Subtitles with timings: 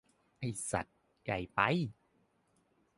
[0.39, 0.85] ไอ้สัส
[1.23, 1.59] ใหญ่ไป!